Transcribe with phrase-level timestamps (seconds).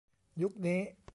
[0.41, 0.79] ยุคนี้